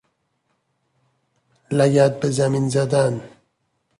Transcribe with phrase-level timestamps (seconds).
[1.77, 3.21] لگد بزمین زدن